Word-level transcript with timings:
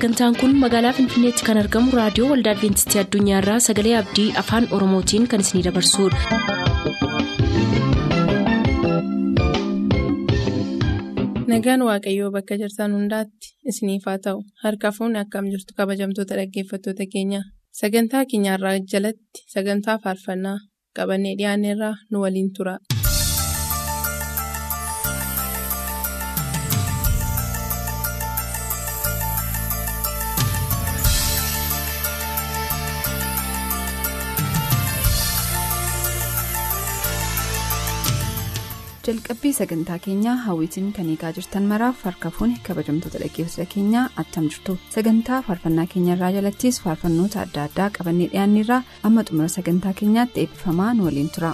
sagantaan 0.00 0.32
kun 0.40 0.52
magaalaa 0.62 0.92
finfinneetti 0.98 1.44
kan 1.48 1.60
argamu 1.62 1.92
raadiyoo 1.98 2.28
waldaa 2.32 2.54
adventistii 2.56 3.00
addunyaarraa 3.02 3.58
sagalee 3.68 3.96
abdii 4.02 4.28
afaan 4.44 4.68
oromootiin 4.78 5.28
kan 5.34 5.44
isinidabarsudha. 5.46 7.30
nagaan 11.50 11.82
waaqayyoo 11.88 12.30
bakka 12.36 12.54
jirtan 12.60 12.92
hundaatti 12.96 13.48
isiniif 13.70 14.04
haa 14.08 14.18
ta'u 14.26 14.38
harka 14.64 14.88
fuunni 14.96 15.18
akkam 15.24 15.46
jirtu 15.52 15.72
kabajamtoota 15.78 16.38
dhaggeeffattoota 16.40 17.04
keenya 17.12 17.40
sagantaa 17.80 18.24
keenyarraa 18.30 18.76
jalatti 18.92 19.44
sagantaa 19.54 19.98
faarfannaa 20.04 20.58
qabannee 20.96 21.34
dhiyaanneerraa 21.40 21.94
nu 22.10 22.16
waliin 22.24 22.50
tura. 22.56 22.74
Jalqabbii 39.06 39.52
sagantaa 39.58 39.98
keenyaa 40.06 40.34
hawwitiin 40.46 40.90
kan 40.96 41.08
eegaa 41.12 41.30
jirtan 41.38 41.68
maraaf 41.72 42.02
harka 42.08 42.30
fuuni 42.38 42.56
kabajamtoota 42.68 43.22
dhaggeeffattoota 43.22 43.70
keenyaa 43.74 44.04
attam 44.22 44.48
jirtu 44.54 44.76
sagantaa 44.96 45.40
faarfannaa 45.48 45.86
keenyarraa 45.94 46.30
jalattis 46.38 46.80
faarfannoota 46.86 47.40
adda 47.46 47.64
addaa 47.68 47.90
qabannee 47.98 48.28
dhiyaanneerraa 48.34 48.82
amma 49.10 49.24
xumura 49.30 49.48
sagantaa 49.56 49.94
keenyaatti 50.02 50.40
eebbifamaa 50.44 50.92
nu 50.94 51.04
waliin 51.08 51.30
tura. 51.38 51.52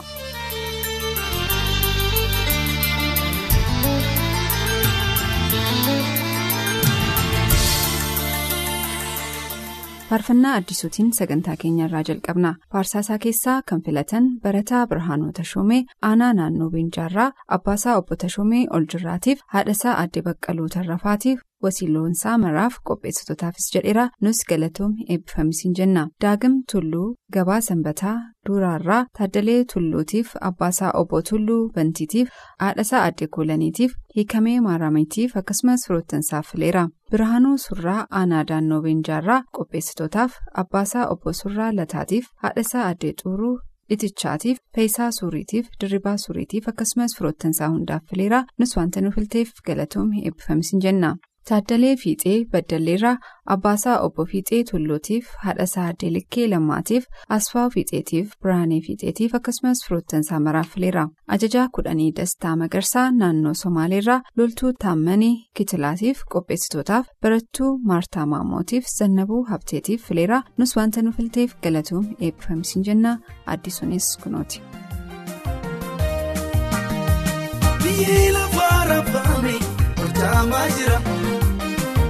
Faarfannaa 10.11 10.55
addisuutiin 10.59 11.12
sagantaa 11.12 11.57
keenyarraa 11.62 12.03
jalqabna. 12.09 12.55
Faarsaasaa 12.73 13.19
keessaa 13.19 13.62
kan 13.71 13.83
filatan 13.83 14.25
barataa 14.43 14.87
birhaanoo 14.87 15.33
tashoomee 15.39 15.83
aanaa 16.11 16.33
naannoo 16.35 16.71
beenjaarraa 16.71 17.31
abbaasaa 17.57 17.97
obbo 18.01 18.17
tashoomee 18.25 18.67
oljirraatiif 18.79 19.41
haadhasaa 19.55 19.95
aadde 20.03 20.23
baqqaluu 20.29 20.69
tarrafaatiif 20.75 21.41
wasiiloonsaa 21.67 22.36
maraaf 22.45 22.75
qopheessitootaafis 22.91 23.69
jedheera 23.75 24.05
nus 24.27 24.41
galatoomii 24.50 25.06
eebbifamisiin 25.17 25.75
jenna 25.81 26.06
daagim 26.25 26.56
tulluu 26.72 27.09
gabaa 27.36 27.61
sanbataa 27.69 28.17
duuraarraa 28.48 29.03
taaddalee 29.19 29.61
tulluutiif 29.72 30.34
abbaasaa 30.50 30.91
obbo 31.03 31.22
tulluu 31.31 31.62
bantiitiif 31.77 32.28
haadhasaa 32.64 33.03
aadde 33.05 33.27
koolaniitiif 33.37 33.92
hiikamee 34.17 34.59
maaramiitiif 34.67 35.37
akkasumas 35.42 35.87
firoottansaaf 35.89 36.50
fileera 36.53 36.89
birhaanuu 37.12 37.56
surraa 37.69 38.00
aanaa 38.20 38.44
daannoo 38.50 38.83
beenjaarraa 38.89 39.42
qopheessitootaaf 39.59 40.33
abbaasaa 40.64 41.06
obbo 41.14 41.33
surraa 41.42 41.70
lataatiif 41.81 42.27
haadhasaa 42.44 42.84
aadde 42.91 43.12
xuuruu 43.22 43.55
itichaatiif 43.94 44.59
feeyisaa 44.77 45.11
suuriitiif 45.19 45.67
dirribaa 45.83 46.17
suuriitiif 46.22 46.69
akkasumas 46.70 47.12
firoottansaa 47.19 47.69
hundaaf 47.75 48.03
fileera 48.11 48.41
nus 48.59 48.77
wanta 48.77 49.00
nu 49.05 49.11
filteef 49.17 49.50
galatoomii 49.67 50.25
eebbifamisiin 50.31 50.83
jenna. 50.87 51.11
Taaddalee 51.49 51.97
Fiixee 51.97 52.45
Baddalleerraa 52.53 53.17
Abbaasaa 53.55 53.99
Obbo 54.07 54.25
Fiixee 54.31 54.65
Tulluutiif 54.71 55.27
Haadhasaa 55.45 55.85
Addee 55.91 56.11
Likkee 56.13 56.47
Lammaatiif 56.51 57.05
Asfaaw 57.37 57.69
Fiixeetiif 57.75 58.33
Biraanee 58.43 58.81
Fiixeetiif 58.87 59.35
akkasumas 59.39 59.85
firoottansaa 59.89 60.41
maraaf 60.47 60.73
fileera. 60.75 61.05
Ajajaa 61.29 61.69
kudhanii 61.79 62.11
Dastaa 62.17 62.56
Magarsaa 62.56 63.11
naannoo 63.11 63.55
Somaaleerraa 63.55 64.21
Loltuu 64.37 64.73
Taammanii 64.85 65.35
Kitilaatiif 65.55 66.25
qopheessitootaaf 66.35 67.06
Barattuu 67.23 67.79
Maartaa 67.93 68.27
Maamootiif 68.27 68.85
Zannabuu 68.99 69.45
Habteetiif 69.51 70.09
fileera. 70.09 70.43
Nus 70.59 70.77
wanta 70.77 71.03
nu 71.03 71.12
filteef 71.12 71.55
galatoom 71.62 72.06
eebbifamisiin 72.21 72.85
jenna 72.91 73.19
addisuunis 73.47 74.17
kunooti. 74.23 74.62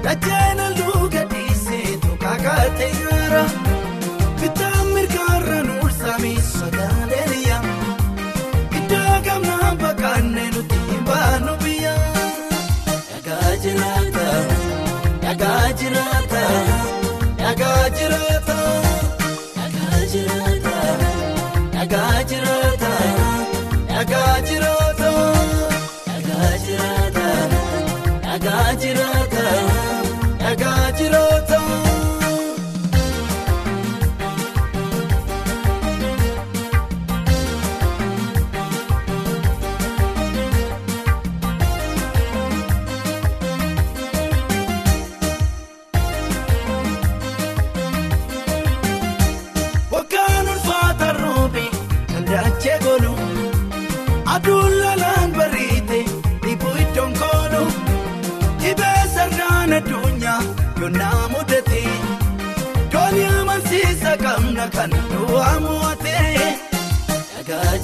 Dajjaan 0.06 0.58
halluu 0.64 1.08
gadhiisee 1.14 1.96
tokko 2.02 2.32
kaatee 2.44 2.90
nyaara 2.98 3.42
bitaan 4.40 4.86
mirgaarra 4.94 5.58
nuulsamii 5.68 6.38
sodaalee 6.50 7.58
iddoo 8.78 9.16
gamnaan 9.26 9.78
bakkaannee 9.82 10.48
nuti 10.54 10.78
baanu 11.08 11.56
biyya. 11.64 11.94
Dhagaa 13.10 13.52
jiraata 13.64 14.26
dhagaa 15.24 15.66
jiraata 15.82 16.44
dhagaa 17.42 17.84
jiraata 17.98 18.58
dhagaa 19.56 20.00
jiraata 20.14 20.76
dhagaa 21.74 22.16
jiraata 22.32 22.92
dhagaa 23.90 24.34
jiraata 24.50 24.85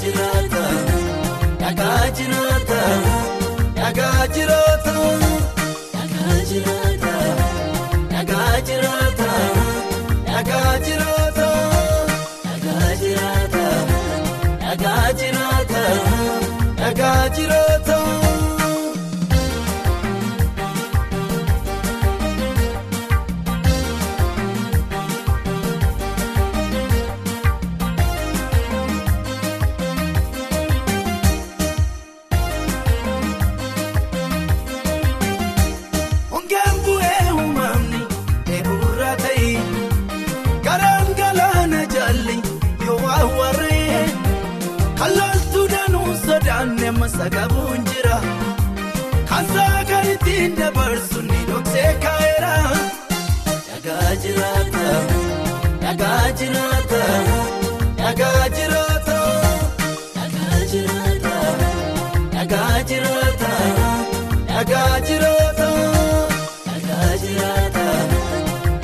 jiraata 0.03 0.63
dhagaa 1.61 2.01
jiraata 2.19 2.81
dhagaa 3.79 4.27
jiraata 4.37 4.95
dhagaa 5.95 6.39
jiraata 6.51 7.13
dhagaa 8.12 8.55
jiraata 8.69 9.31
dhagaa 10.29 10.73
jiraata 10.87 11.49
dhagaa 12.47 12.91
jiraata 13.03 13.67
dhagaa 14.62 15.12
jiraata 15.21 15.85
dhagaa 16.81 17.29
jiraata. 17.37 17.62
Jiraata 54.23 54.85
dhagaa 55.82 56.31
jiraata 56.41 57.03
dhagaa 58.00 58.49
jiraata 58.56 59.19
dhagaa 60.17 60.61
jiraata 60.73 61.35
dhagaa 62.35 62.82
jiraata. 62.91 63.50
Dhagaa 64.53 65.00
jiraata 65.06 65.69
dhagaa 66.67 67.11
jiraata 67.25 67.87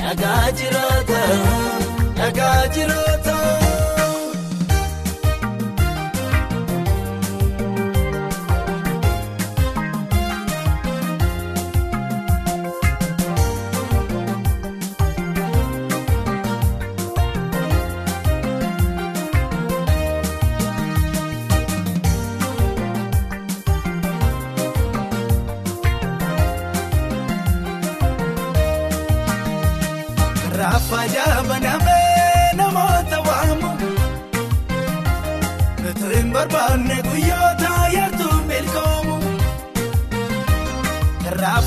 dhagaa 0.01 0.45
jiraata 0.59 1.21
dhagaa 2.19 2.61
jiraata. 2.75 3.28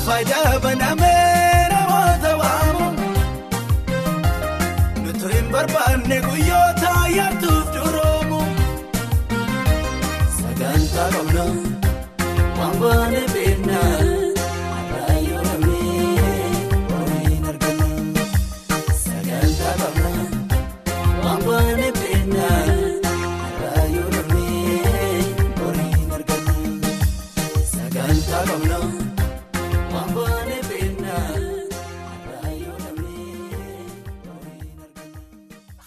Faayaa 0.05 0.59
banamee 0.63 1.12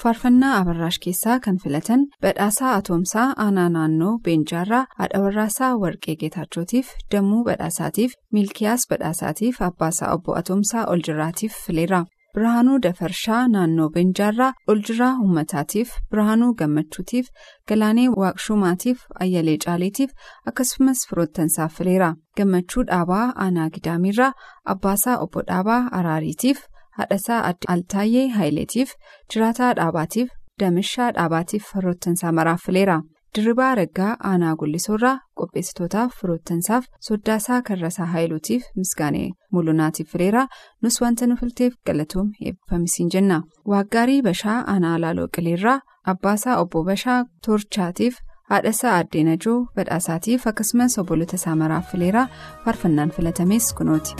Faarfannaa 0.06 0.56
Abarraash 0.62 0.98
keessaa 1.04 1.36
kan 1.44 1.56
filatan 1.62 2.02
badhaasaa 2.24 2.72
Atoomsaa 2.80 3.24
Aanaa 3.44 3.68
Naannoo 3.76 4.10
Beenjaarraa 4.26 4.82
haadha 4.98 5.20
warraasaa 5.24 5.70
Warqee 5.84 6.14
Geetaachotiif 6.20 6.92
Dammuu 7.14 7.40
Badhaasaatiif 7.48 8.12
Milkiyaas 8.36 8.84
Badhaasaatiif 8.90 9.58
Abbaasaa 9.68 10.12
Obbo 10.14 10.36
Atoomsaa 10.40 10.84
Oljirraatiif 10.92 11.56
fileera. 11.64 12.04
Birhaanuu 12.34 12.78
Dafarshaa 12.84 13.40
Naannoo 13.48 13.88
Beenjaarraa 13.96 14.52
Oljirraa 14.68 15.10
Uummataatiif 15.24 15.96
Birhaanuu 16.10 16.52
Gammachuutiif 16.62 17.26
Galaanee 17.68 18.06
Waaqshumaatiif 18.08 19.02
Ayyalee 19.26 19.56
Caaliitiif 19.66 20.10
akkasumas 20.52 21.02
firoottansaaf 21.10 21.74
fileera. 21.80 22.14
Gammachuu 22.36 22.86
Dhaabaa 22.92 23.26
Aanaa 23.48 23.68
Gidaamiirraa 23.74 24.32
Abbaasaa 24.76 25.18
Obbo 25.18 25.42
Dhaabaa 25.50 25.82
Araariitiif. 25.92 26.62
Haadhasaa 26.98 27.52
Altaayyee 27.74 28.28
Haayileetiif 28.38 28.92
Jiraataa 29.34 29.72
Dhaabaatiif 29.80 30.28
Damishaa 30.60 31.10
Dhaabaatiif 31.18 31.64
firoottansaa 31.72 32.32
maraaf 32.32 32.60
fileera. 32.66 33.00
Dirribaa 33.36 33.74
Raggaa 33.74 34.12
Aanaa 34.28 34.54
Gullisoorraa 34.60 35.16
qopheessitootaaf 35.40 36.12
firoottansaaf 36.20 36.84
Soddaasaa 37.08 37.58
Karrasaa 37.62 38.06
Haayiluutiif 38.12 38.62
Misgaanee 38.76 39.26
Mulunaatiif 39.52 40.08
fileera. 40.12 40.46
Nus 40.82 41.00
wanta 41.02 41.26
nu 41.26 41.36
filteef 41.40 41.74
galatoom 41.86 42.30
eebbifamisiin 42.44 43.10
jenna. 43.16 43.42
Waaggaarii 43.68 44.22
Bashaa 44.22 44.56
Aanaa 44.74 45.00
Laaloo 45.00 45.28
Qileerraa 45.36 45.80
Abbaasaa 46.14 46.56
Obbo 46.62 46.84
Bashaa 46.84 47.24
Toorchaatiif 47.46 48.16
haadhasaa 48.50 48.96
Addee 49.02 49.24
Najoo 49.24 49.58
Badhaasaatiif 49.76 50.46
akkasumas 50.46 50.98
obbolota 50.98 51.36
isaa 51.42 51.56
maraaf 51.56 51.90
fileera. 51.92 52.26
Faarfannaan 52.64 53.10
filatames 53.10 53.72
kunooti. 53.74 54.14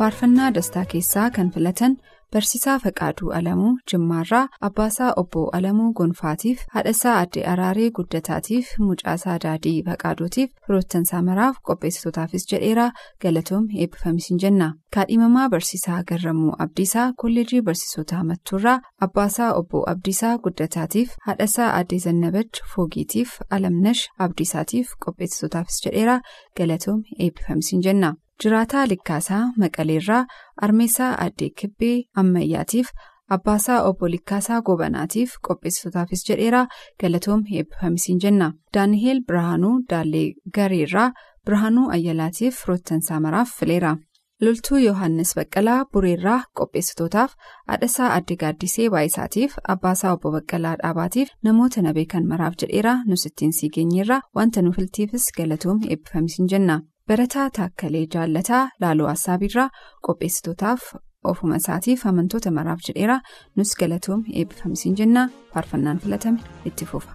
Faarfannaa 0.00 0.50
dastaa 0.56 0.84
keessaa 0.92 1.30
kan 1.36 1.50
filatan 1.54 1.94
barsiisaa 2.34 2.74
faqaaduu 2.82 3.30
alamuu 3.38 3.70
jimmaarraa 3.92 4.42
abbaasaa 4.68 5.08
obbo 5.22 5.40
alamuu 5.58 5.88
gonfaatiif 5.98 6.60
haadhasaa 6.74 7.14
addee 7.22 7.42
araaree 7.52 7.88
guddataatiif 7.96 8.68
mucaasaa 8.84 9.34
daadii 9.44 9.74
faqaaduutiif 9.88 10.50
firoottansaa 10.66 11.22
maraaf 11.30 11.56
qopheessitootaafis 11.70 12.46
jedheeraa 12.52 12.86
galatoom 13.24 13.66
eebbifamisiin 13.80 14.40
jenna 14.44 14.70
kaadhimamaa 14.98 15.48
barsiisaa 15.56 16.00
garramuu 16.12 16.54
abdiisaa 16.66 17.08
kolleejii 17.24 17.62
barsiisotaa 17.68 18.22
mattuurraa 18.30 18.78
abbaasaa 19.08 19.52
obbo 19.60 19.84
abdiisaa 19.94 20.34
guddataatiif 20.48 21.14
haadhasaa 21.28 21.70
addee 21.82 21.98
zannabach 22.06 22.64
foogiitiif 22.74 23.36
alamnash 23.58 24.06
abdiisaatiif 24.28 24.96
qopheessitootaafis 25.06 25.84
jedheeraa 25.86 26.20
galatoom 26.56 27.02
eebbifamisiin 27.18 27.82
jenna. 27.90 28.14
Jiraataa 28.42 28.84
likkaasaa 28.88 29.44
maqaleerraa 29.62 30.24
armeessaa 30.66 31.12
addee 31.24 31.48
kibbee 31.60 31.96
ammayyaatiif 32.22 32.88
abbaasaa 33.36 33.80
obbo 33.88 34.08
likkaasaa 34.14 34.60
gobanaatiif 34.68 35.30
qopheessitootaafis 35.48 36.22
jedheeraa 36.28 36.66
galatoom 37.00 37.42
eebbifamisiin 37.56 38.18
jenna. 38.24 38.52
Daaniheel 38.74 39.20
birhaanuu 39.28 39.74
daallee 39.90 40.28
gareerraa 40.54 41.10
birhaanuu 41.46 41.88
ayyalaatiif 41.96 42.54
firoottansaa 42.62 43.20
maraaf 43.26 43.48
fileera. 43.60 43.96
Loltuu 44.44 44.78
yohannis 44.86 45.34
baqqalaa 45.36 45.80
bureerraa 45.92 46.42
qopheessitootaaf 46.58 47.32
haadhasaa 47.68 48.12
addee 48.18 48.36
gaaddisee 48.42 48.86
baayisaatiif 48.94 49.56
abbaasaa 49.74 50.12
obbo 50.16 50.30
baqqalaa 50.36 50.76
dhaabaatiif 50.82 51.28
namoota 51.48 51.82
na 51.82 51.92
beekan 51.98 52.26
maraaf 52.30 52.54
jedheeraa 52.62 53.02
nus 53.10 53.26
ittiin 53.30 53.52
sii 53.58 53.70
geenyeerraa 53.74 54.20
wanta 54.36 54.62
nu 54.62 54.72
filtiifis 54.78 55.26
galatoom 55.36 55.80
eebbifamisiin 55.88 56.48
jenna. 56.54 56.80
Barataa 57.10 57.46
taakkalee 57.58 58.04
jaallataa 58.14 58.62
laaloo 58.82 59.08
assaabiirraa 59.12 59.68
qopheessitootaaf 60.06 60.82
ofuma 61.30 61.56
isaatiif 61.62 62.04
amantoota 62.10 62.50
maraaf 62.58 62.80
jedheera 62.88 63.16
nus 63.56 63.72
galatoom 63.80 64.22
eebbifamisiin 64.42 64.96
jennaa 65.00 65.26
faarfannaan 65.54 65.98
filatame 66.04 66.40
itti 66.70 66.84
fufa. 66.92 67.12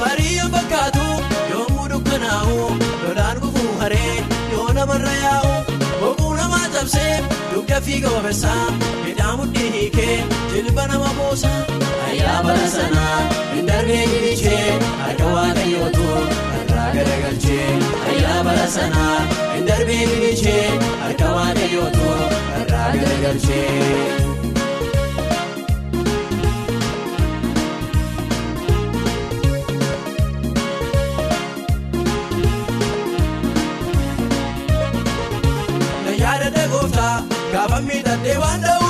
Marii 0.00 0.38
fakkaatu 0.54 1.06
yommuu 1.54 1.88
dukkanaa'u 1.94 2.58
lolaan 3.04 3.40
gufuu 3.44 3.72
haree 3.80 4.14
yoo 4.52 4.68
namarra 4.78 5.14
yaa'u 5.24 5.54
boquu 6.02 6.34
namaa 6.40 6.66
cabsee 6.76 7.14
dugda 7.54 7.80
fiiga 7.88 8.10
obeessaa 8.20 8.62
hidhaa 9.06 9.34
mudhii 9.40 9.70
hiikee 9.76 10.16
jilba 10.54 10.86
nama 10.92 11.10
boosa 11.18 11.52
ayyaa 12.18 12.42
bara 12.46 12.66
sanaa 12.74 13.18
hin 13.54 13.66
darbee 13.70 14.04
gidhichee 14.12 14.64
harka 15.02 15.26
waaqayyootu 15.34 16.06
irraa 16.60 16.88
garagalchee 16.96 17.68
ayyaa 18.12 18.38
bara 18.48 18.66
sanaa 18.76 19.18
hin 19.54 19.68
darbee 19.70 20.00
gidhichee 20.12 20.64
harka 21.04 21.28
waaqayyootu 21.36 22.10
irraa 22.62 22.90
garagalchee. 23.02 23.68
Gaafa 37.52 37.80
miidhagdee 37.86 38.36
waan 38.42 38.60
ta'uu 38.64 38.87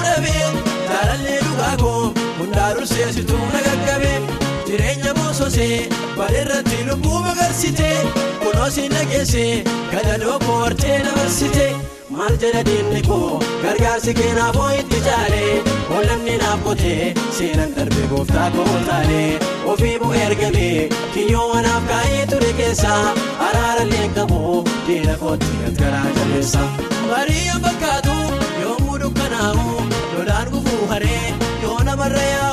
jireenya 5.55 5.89
boososee 5.89 5.89
bareerratti 6.19 6.79
lubbuu 6.89 7.19
magarsitee 7.27 7.99
kunuunsi 8.43 8.89
nageessee 8.89 9.65
gadadoo 9.93 10.39
koo 10.45 10.59
hortee 10.63 10.99
dabarsitee 11.05 11.77
maal 12.11 12.37
jedha 12.43 12.63
diinni 12.69 13.03
koo 13.09 13.41
gargaarsi 13.63 14.15
keenaafoo 14.19 14.71
itti 14.81 15.01
caalee 15.07 15.63
wallanni 15.91 16.37
naaf 16.43 16.61
qotee 16.67 17.15
seenan 17.39 17.75
darbee 17.77 18.07
gooftaa 18.13 18.51
koo 18.57 18.67
taalee 18.89 19.39
ofii 19.73 19.99
bu'ee 20.03 20.23
ergamee 20.27 20.89
kiyyoo 21.15 21.47
wanaaf 21.55 21.83
kaa'ee 21.93 22.27
ture 22.33 22.53
keessaa 22.61 23.03
araarallee 23.49 24.09
qabu 24.17 24.65
diina 24.87 25.17
kootti 25.17 25.73
garaa 25.81 26.07
jabeessa. 26.19 26.63
Marii 27.11 27.51
fakkaatu 27.65 28.17
yommuu 28.63 28.99
dukkanaa'u 29.01 29.67
lolaan 30.15 30.49
gufuu 30.55 30.87
haree 30.93 31.35
yoo 31.63 31.79
namarra 31.91 32.23
yaa'u 32.33 32.48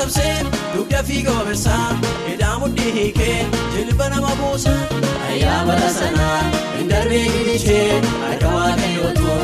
cabsee 0.00 0.36
dugda 0.74 1.02
fiiga 1.08 1.32
obeessaa 1.42 1.88
hidhaa 2.28 2.58
mudhii 2.58 2.92
hiikee 2.98 3.38
jilba 3.76 4.08
nama 4.08 4.30
buusa. 4.40 4.72
Ayyaa 5.30 5.64
bara 5.66 5.90
sanaa 5.98 6.40
hin 6.78 6.88
darbee 6.92 7.24
gidhichee 7.34 8.00
harka 8.26 8.48
waaqayyootu 8.56 9.34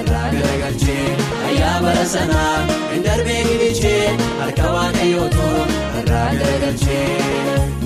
irraa 0.00 0.28
garagalchee. 0.34 1.06
Ayyaa 1.48 1.76
bara 1.86 2.04
sanaa 2.14 2.54
hin 2.92 3.04
darbee 3.08 3.42
gidhichee 3.50 4.16
harka 4.40 4.72
waaqayyootu 4.76 5.48
irraa 6.02 6.28
garagalchee. 6.40 7.85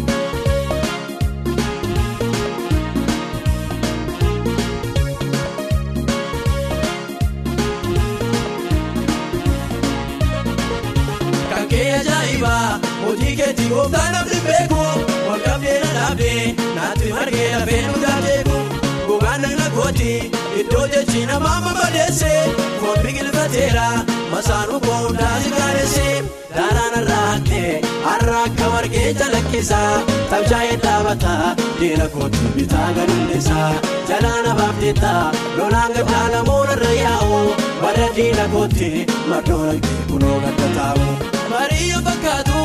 Gooftaan 13.70 14.12
namni 14.16 14.38
beeku 14.46 14.80
ol 15.32 15.40
qabdee 15.46 15.78
na 15.84 15.90
dhaabdee 15.96 16.40
naatti 16.76 17.12
margee 17.18 17.48
lafee 17.58 17.82
nu 17.88 17.94
taateeku 18.04 18.58
gogaan 19.08 19.40
nagna 19.46 19.68
kooti 19.76 20.10
iddoo 20.62 20.86
jechi 20.94 21.26
namaa 21.32 21.58
mamadeesse 21.66 22.32
foon 22.80 22.98
biqilfateera 23.04 23.86
masaanuu 24.32 24.80
koo 24.86 24.98
hundaasi 25.06 25.50
gaadesse 25.58 26.06
daaraan 26.56 26.94
har'a 28.06 28.36
akka 28.48 28.66
margee 28.74 29.08
calaqqisa 29.20 29.80
tabshaa'ee 30.30 30.76
dhaabata 30.84 31.34
diina 31.80 32.06
kooti 32.14 32.52
bitaa 32.56 32.88
gadhiisa 32.98 33.58
jalaana 34.10 34.52
baafteetta 34.60 35.12
lolaan 35.58 35.92
gaddaa 35.98 36.26
namoota 36.36 36.74
irra 36.78 36.92
yaa'u 37.02 37.40
bara 37.82 38.08
diina 38.18 38.46
kooti 38.54 38.90
mardoon 39.32 39.66
argee 39.72 39.98
kunoo 40.10 40.38
gadda 40.46 40.68
taa'u. 40.78 41.06
Marii 41.52 41.92
fakkaatu 42.08 42.58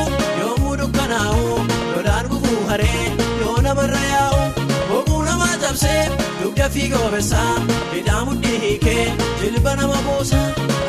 dukkanaa'u 1.06 1.58
lolaan 1.96 2.26
gufuu 2.30 2.62
haree 2.68 3.04
yoo 3.40 3.56
namarra 3.66 4.00
yaa'u 4.12 4.40
boquu 4.88 5.18
namaa 5.28 5.56
cabsee 5.64 6.02
dugda 6.42 6.66
fiiga 6.76 6.98
obeessaa 7.08 7.52
hidhaa 7.94 8.24
mudhii 8.28 8.58
hiikee 8.64 9.04
jilba 9.42 9.74
nama 9.80 9.98
buusa. 10.06 10.40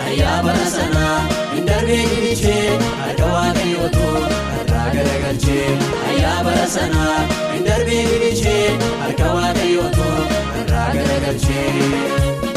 Ayyaa 0.07 0.39
bara 0.47 0.65
sanaa 0.75 1.19
hin 1.53 1.65
darbee 1.69 2.01
gidhichee 2.13 2.65
harka 3.03 3.25
waaqayyootu 3.35 4.07
irraa 4.61 4.89
garagalchee. 4.95 5.69
Ayyaa 6.09 6.37
bara 6.49 6.67
sanaa 6.77 7.17
hin 7.53 7.65
darbee 7.69 8.03
gidhichee 8.11 8.67
harka 9.03 9.33
waaqayyootu 9.37 10.07
irraa 10.63 10.89
garagalchee. 10.97 12.56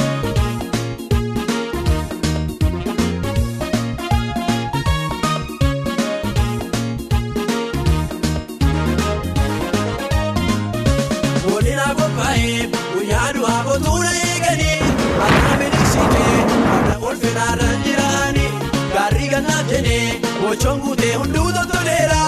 Akka 17.37 17.55
ulfinaarraan 17.57 17.83
jiraanii 17.85 18.51
gaarrii 18.95 19.29
gannaaf 19.29 19.67
jedhee 19.71 20.21
bocoon 20.41 20.81
guutee 20.85 21.15
hunduu 21.15 21.53
toltoleera 21.53 22.21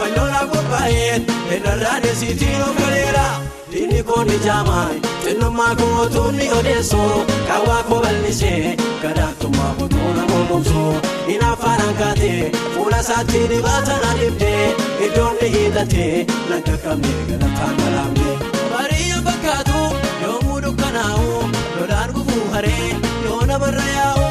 fanyoolaaf 0.00 0.50
qophaa'een 0.54 1.26
irrarraan 1.56 2.04
eessitiin 2.08 2.62
of 2.62 2.74
galeera 2.80 3.24
diinni 3.72 4.02
koonni 4.02 4.38
jaamaan 4.44 5.00
xinnummaa 5.24 5.74
kootuun 5.80 6.36
ni 6.36 6.50
odeessoo 6.58 7.26
kaawwaa 7.48 7.82
koo 7.88 8.00
bal'isee 8.04 8.76
gadaaktummaa 9.02 9.74
kootuuna 9.78 10.24
mormomsoo 10.32 10.94
inni 11.26 11.44
afaan 11.52 11.94
kaatee 12.02 12.52
fuula 12.74 13.00
isaatti 13.06 13.44
dibaatan 13.54 14.04
adiibdee 14.10 14.66
iddoon 15.06 15.36
ni 15.42 15.48
hiixatee 15.56 16.26
laga 16.50 16.76
qabnee 16.84 17.20
galataan 17.30 17.76
galaamne. 17.82 18.32
Marii 18.72 19.12
fakkaatu 19.26 19.80
yommuu 20.24 20.60
dukkanaa'u 20.62 21.50
lolaan 21.78 22.12
gufuu 22.18 22.44
haree 22.52 22.90
yoo 23.24 23.40
namarra 23.50 23.86
yaa'u 23.96 24.29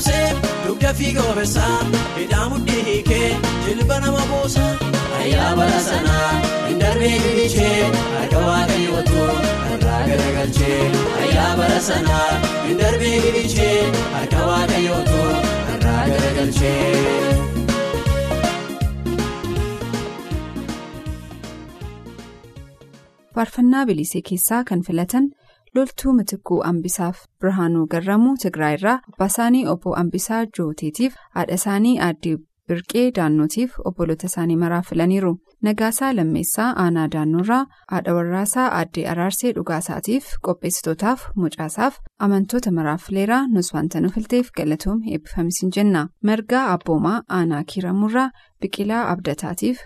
cabsee 0.00 0.28
dugda 0.66 0.90
fiiga 0.98 1.22
obeessaa 1.32 1.78
hidhaa 2.18 2.48
mudhii 2.52 2.82
hiikee 2.88 3.28
jilba 3.66 3.98
nama 4.00 4.22
buusa. 4.30 4.64
Ayyaa 5.20 5.50
bara 5.56 5.80
sanaa 5.88 6.30
hin 6.68 6.78
darbee 6.82 7.12
gidhichee 7.24 7.90
harka 8.16 8.38
waaqayyootu 8.46 9.24
irraa 9.74 10.00
garagalchee. 10.08 10.80
Ayyaa 11.22 11.50
bara 11.60 11.80
sanaa 11.90 12.28
hin 12.68 12.78
darbee 12.82 13.16
gidhichee 13.26 13.78
harka 14.16 14.46
waaqayyootu 14.50 15.20
irraa 15.74 16.02
garagalchee. 16.12 16.80
faarfannaa 23.34 23.84
bilisee 23.90 24.22
keessaa 24.28 24.62
kan 24.70 24.82
filatan 24.86 25.26
loltuu 25.74 26.12
mitikuu 26.18 26.60
ambisaaf 26.70 27.18
birhaanuu 27.40 27.86
garramuu 27.94 28.36
tigraayirraa 28.44 28.98
abbaa 29.12 29.26
isaanii 29.32 29.66
obbo 29.72 29.94
ambisaa 30.04 30.44
jooteetiif 30.58 31.14
haadha 31.34 31.54
isaanii 31.60 31.98
aaddee 32.06 32.36
birqee 32.70 33.04
daannootiif 33.16 33.72
obboloota 33.90 34.26
isaanii 34.30 34.56
maraa 34.62 34.82
filaniiru 34.88 35.32
nagaasaa 35.68 36.10
lammeessaa 36.16 36.68
aanaa 36.84 37.06
daannoorraa 37.14 37.60
haadha 37.92 38.14
warraasaa 38.18 38.66
aaddee 38.78 39.06
araarsee 39.12 39.52
dhugaasaatiif 39.56 40.28
qopheessitootaaf 40.48 41.24
mucaasaaf 41.42 41.98
amantoota 42.26 42.70
maraaf 42.78 43.02
fileeraa 43.08 43.42
nus 43.54 43.72
wanta 43.76 44.00
nu 44.04 44.10
filteef 44.16 44.50
galatoom 44.60 45.00
eebbifamisiin 45.12 45.72
jenna 45.76 46.06
margaa 46.30 46.64
abboomaa 46.74 47.18
aanaa 47.38 47.62
kiiramurraa 47.74 48.30
biqilaa 48.60 49.04
abdataatiif 49.12 49.78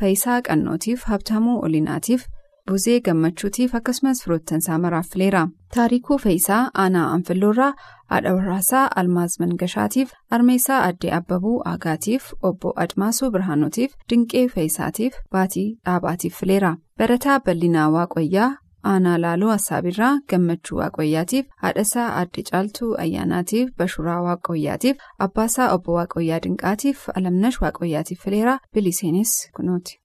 faayisaa 0.00 0.40
qannootiif 0.48 1.02
habtaamuu 1.14 1.58
olinaatiif. 1.64 2.22
Buzee 2.70 3.00
gammachuutiif 3.06 3.74
akkasumas 3.74 4.20
firoottansaa 4.24 4.78
maraaf 4.78 5.06
fileera. 5.12 5.40
Taarikuu 5.74 6.18
Fe'isaa 6.24 6.60
Aanaa 6.82 7.06
Anfilloorraa 7.14 7.72
haadha 8.12 8.34
warraasaa 8.36 8.84
Almaaz 9.02 9.34
Mangashaatiif 9.40 10.12
Armeessaa 10.36 10.82
Addee 10.90 11.10
Abbabuu 11.16 11.56
Aagaatiif 11.72 12.28
Obbo 12.50 12.72
Admaasuu 12.84 13.30
Birhaanotiif 13.36 13.94
Dinqee 14.10 14.46
Fe'isaatiif 14.54 15.14
Baatii 15.32 15.66
Dhaabaatiif 15.86 16.38
fileera. 16.40 16.76
Barataa 16.98 17.40
Bal'inaa 17.40 17.88
Waaqayyaa 17.96 18.50
Aanaa 18.92 19.18
Laaloo 19.24 19.50
Assaabirraa 19.58 20.14
Gammachuu 20.30 20.78
Waaqayyaatiif 20.82 21.46
haadhasaa 21.66 22.08
Addee 22.20 22.44
Caaltuu 22.52 22.94
Ayyaanaatiif 23.06 23.70
Bashuraa 23.78 24.20
Waaqayyaatiif 24.28 24.96
Abbaasaa 25.28 25.72
Obbo 25.74 25.98
Waaqayyaa 25.98 26.40
Dinqaatiif 26.46 27.08
Alamnash 27.16 27.60
Waaqayyaatiif 27.62 28.22
fileera. 28.24 28.58
Biliseenis 28.74 29.34
kunuuti. 29.56 29.98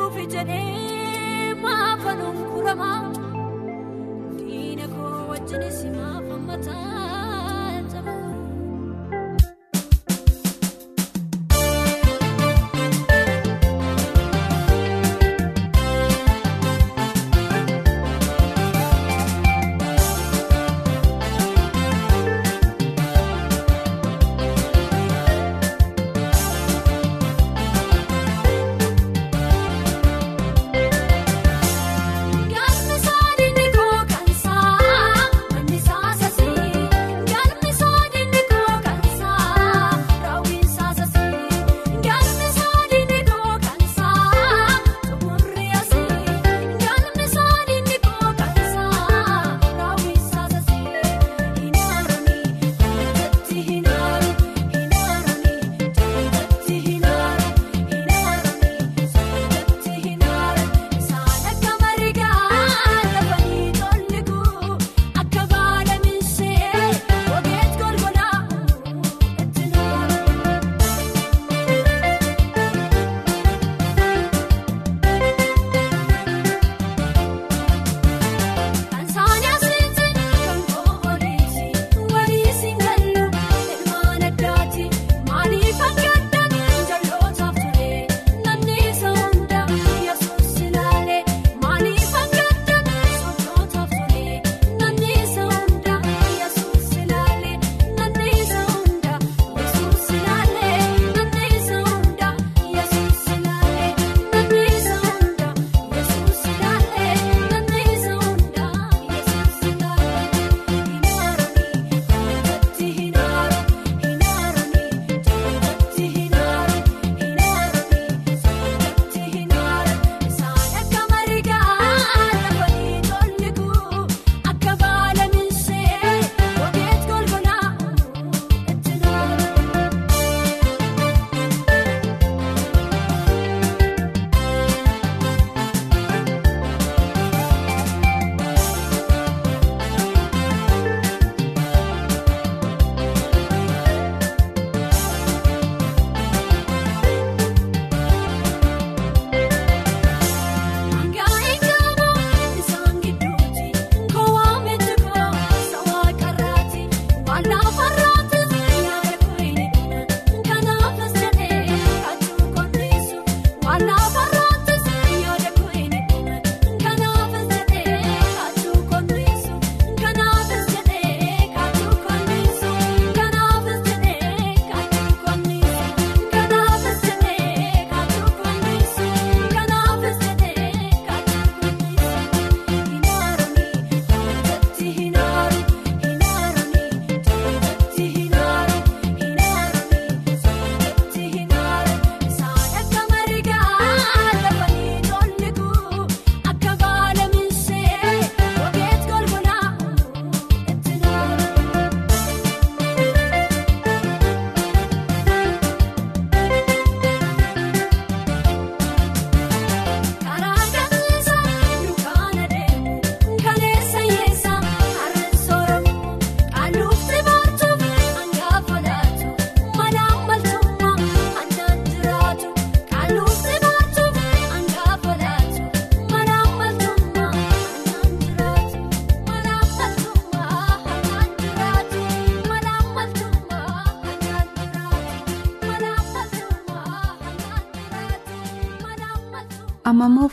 Gaafni 0.00 0.24
saani 0.30 0.60
ni 4.76 4.88
kookansaa, 4.88 6.20
manni 6.28 6.64
saasasii. 6.64 7.09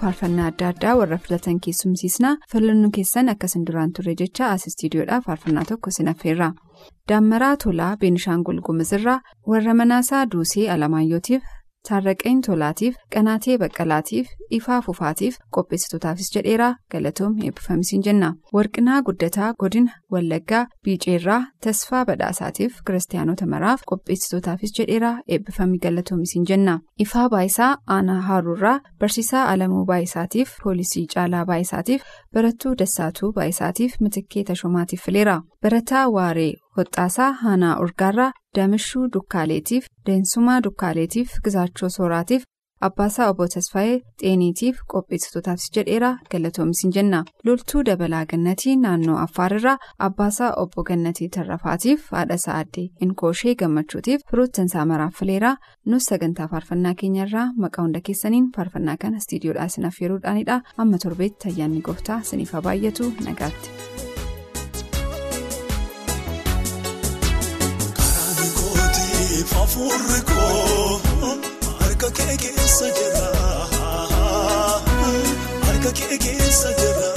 Faarfannaa 0.07 0.45
adda 0.51 0.67
addaa 0.73 0.95
warra 0.99 1.17
filatan 1.23 1.57
keessumsiisnaa 1.65 2.35
filannoo 2.51 2.89
keessan 2.97 3.29
akkasin 3.33 3.65
duraan 3.69 3.91
turre 3.97 4.13
jecha 4.21 4.49
as 4.55 4.67
istiidiyoodhaa 4.69 5.21
faarfannaa 5.25 5.63
tokko 5.71 5.91
sin 5.95 6.07
affeerra. 6.11 6.49
Daammaraa 7.09 7.57
tolaa 7.63 7.89
beenishaangul 8.03 8.61
gumuzirraa 8.67 9.19
warra 9.53 9.73
manaasaa 9.81 10.25
duusee 10.35 10.69
alamaayyootiif 10.75 11.43
taarraqeen 11.89 12.41
tolaatiif 12.47 12.95
qanaatee 13.15 13.57
baqqalaatiif 13.63 14.27
ifaa 14.57 14.79
fufaatiif 14.87 15.35
qopheessitootaafis 15.57 16.29
jedheeraa 16.35 16.73
galatoom 16.91 17.33
eebbifamisiin 17.47 18.03
jenna 18.07 18.29
warqinaa 18.57 19.01
guddataa 19.09 19.53
godina 19.63 19.91
wallaggaa 20.13 20.63
biiceerraa 20.85 21.39
tasfaa 21.65 22.03
badhaasaatiif 22.09 22.77
kiristaanota 22.87 23.45
maraaf 23.53 23.81
qopheessitootaafis 23.91 24.73
jedheeraa 24.79 25.15
eebbifamii 25.37 25.79
galatoomisiin 25.85 26.45
jenna 26.51 26.79
ifaa 27.05 27.27
baayisaa 27.35 27.71
aanaa 27.97 28.21
haaruurraa 28.29 28.79
barsiisaa 28.99 29.45
alamuu 29.55 29.85
baayisaatiif 29.91 30.55
poolisii 30.63 31.05
caalaa 31.15 31.45
baayisaatiif 31.51 32.01
barattuu 32.33 32.75
dassaatuu 32.79 33.31
baayisaatiif 33.39 33.99
mitikkee 34.05 34.43
tashomaatiif 34.51 35.01
fileera 35.05 35.41
barataa 35.63 36.05
waaree 36.17 36.53
hoxxaasaa 36.81 37.31
haanaa 37.45 37.77
urgaarraa 37.85 38.31
damishuu 38.57 39.07
dukkaaleetiif 39.15 39.85
deensumaa 40.09 40.59
dukkaaleetiif 40.67 41.29
gizaachoo 41.47 41.89
sooraatiif 41.97 42.43
abbaasaa 42.87 43.27
obbo 43.31 43.45
tasfaayee 43.53 43.93
xeeniitiif 44.21 44.79
qopheessitootaafis 44.93 45.69
jedheeraa 45.75 46.11
galatoomisiin 46.31 46.91
jenna 46.97 47.21
loltuu 47.47 47.81
dabalaa 47.87 48.25
gannatii 48.33 48.75
naannoo 48.81 49.15
affaarirraa 49.21 49.77
abbaasaa 50.07 50.49
obbo 50.63 50.83
gannatii 50.89 51.29
tarrafaatiif 51.37 52.03
haadhasaa 52.17 52.57
addee 52.63 52.85
inkooshee 53.05 53.55
gammachuutiif 53.61 54.21
firoottansaa 54.31 54.85
maraaf 54.91 55.15
fileeraa 55.21 55.55
nus 55.85 56.05
sagantaa 56.11 56.47
faarfannaa 56.51 56.93
keenyarraa 56.99 57.47
maqaa 57.63 57.83
hunda 57.87 58.01
keessaniin 58.09 58.51
faarfannaa 58.57 58.97
kana 59.05 59.17
istiidiyoodhaa 59.23 59.65
isin 59.73 59.85
affeeruudhaanidha 59.89 60.59
amma 60.85 60.97
torbeetti 61.05 61.49
ayyaanni 61.53 61.81
gooftaa 61.89 62.19
isiniif 62.27 62.51
haa 62.57 62.61
baay'atu 62.69 63.09
nagaatti. 63.29 64.06
Faafurri 69.51 70.21
koo 70.29 70.99
harka 71.79 72.09
kee 72.17 72.35
keessa 72.43 72.87
jira 72.97 73.27
harka 75.65 75.91
kee 75.99 76.17
keessa 76.25 76.71
jira 76.79 77.11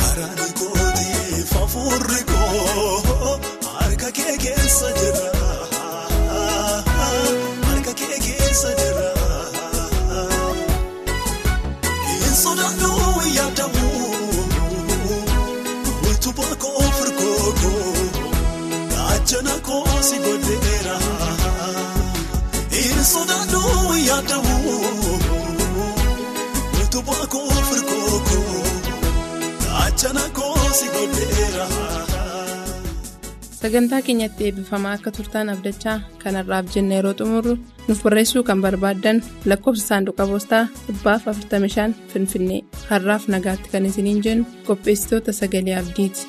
karaan 0.00 0.52
kooti 0.60 1.08
faafurri 1.52 2.22
koo 2.32 3.40
harka 3.78 4.10
kee 4.18 4.36
keessa 4.44 4.88
jira 5.00 5.33
sagantaa 33.60 34.00
keenyatti 34.06 34.44
eebbifamaa 34.46 34.92
akka 34.98 35.10
turtaan 35.16 35.52
abdachaa 35.54 35.96
kanarraaf 36.22 36.66
jenna 36.76 36.96
yeroo 36.98 37.12
xumurru 37.20 37.54
nuuf 37.88 38.00
barreessuu 38.06 38.42
kan 38.50 38.62
barbaaddan 38.66 39.22
lakkoofsa 39.52 39.86
saanduqa 39.90 40.26
poostaa 40.32 40.62
45 40.88 41.86
finfinnee 42.14 42.60
har'aaf 42.90 43.28
nagaatti 43.36 43.72
kan 43.74 43.88
isiniin 43.90 44.24
jennu 44.28 44.44
qopheessitoota 44.70 45.36
sagalee 45.40 45.76
abdiiti. 45.82 46.22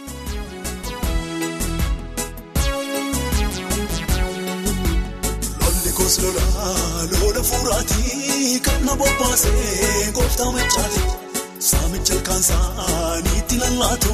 Lola 7.21 7.43
fuuraatii 7.43 8.59
kan 8.59 8.85
na 8.85 8.95
bobbaasee 8.95 10.11
gooftaa 10.13 10.51
machaati. 10.51 11.24
Saamicha 11.69 12.13
ilkaan 12.13 12.43
saaniitti 12.43 13.57
lallaatu 13.59 14.11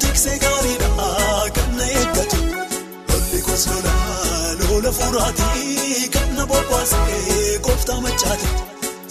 tiksee 0.00 0.38
gaariidha 0.38 0.88
kan 1.56 1.76
na 1.76 1.84
eeggatu. 1.84 2.36
Lolli 3.08 3.40
kos 3.46 3.66
lola 4.68 4.92
fuuraatii 4.98 6.08
kan 6.14 6.34
na 6.36 6.46
bobbaasee 6.46 7.58
gooftaa 7.66 8.00
machaati. 8.00 8.48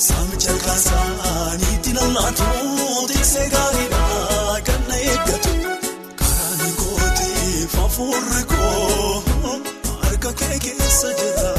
Saamicha 0.08 0.52
ilkaan 0.52 0.80
saaniitti 0.88 1.94
lallaatu 1.94 2.44
tiksee 3.08 3.50
gaariidha 3.50 4.04
kan 4.68 4.82
na 4.88 4.96
eeggatu. 4.96 5.50
Karaan 6.20 6.74
kooti 6.82 7.30
faafurri 7.76 8.44
koo 8.52 9.24
harka 10.04 10.34
kee 10.40 10.60
keessa 10.66 11.08
jira. 11.20 11.54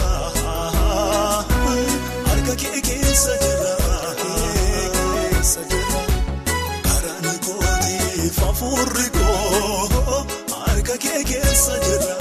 Harka 2.28 2.54
kee 2.62 2.80
keessa 2.88 3.32
jira 3.44 3.74
faafurri 8.60 9.08
koo 9.16 10.18
harka 10.66 10.96
kee 11.02 11.20
keessa 11.30 11.74
jira 11.84 12.16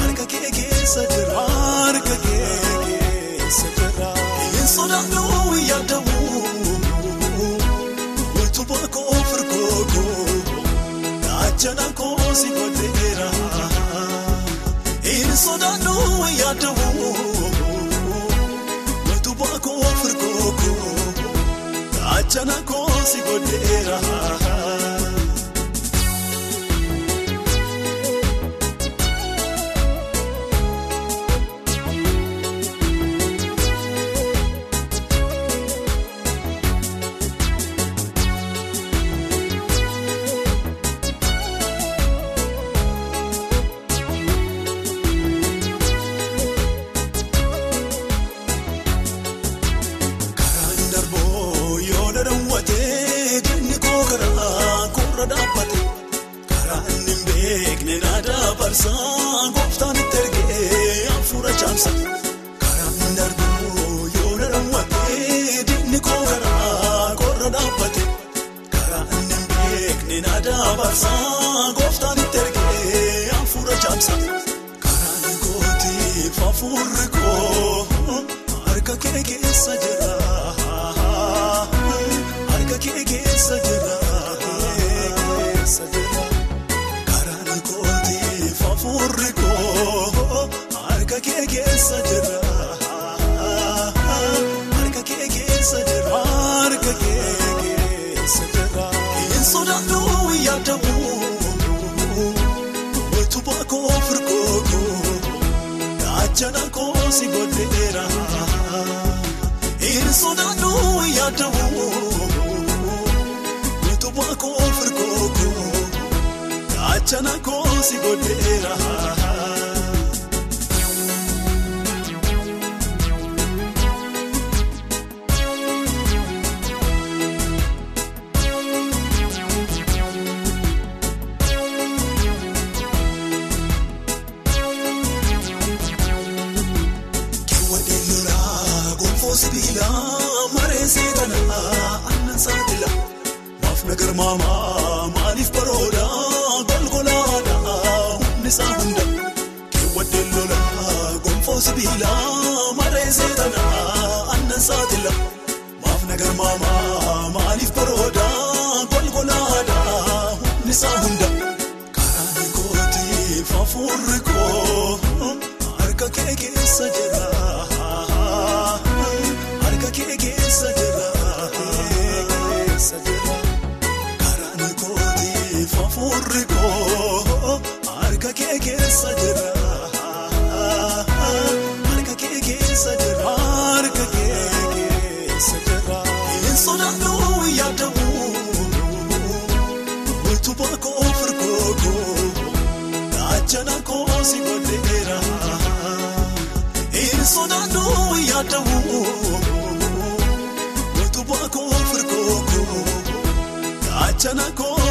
harka 0.00 0.26
kee 0.32 0.50
keessa 0.58 1.02
jira 1.12 1.44
harka 1.86 2.16
kee 2.24 2.58
keessa 2.86 3.68
jira 3.78 4.10
hin 4.54 4.68
sodaannu 4.74 5.24
yaadamu 5.70 6.18
utubaa 8.44 8.86
koo 8.98 9.16
firgoogoo 9.30 10.38
gaachana 11.26 11.86
koo 12.02 12.34
si 12.42 12.48
godheera. 12.58 13.28
Inni 15.14 15.36
sodaannu 15.44 15.94
yaadamu 16.42 17.10
utubaa 19.16 19.58
koo 19.68 19.82
firgooko 20.02 20.72
gaachana 21.96 22.56
koo 22.70 22.75
si 23.06 23.20
godheera. 23.22 24.00
Gooftaan 24.00 24.35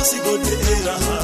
utubaa 0.06 0.24
koo 0.26 0.38
firgoogoo 0.66 1.15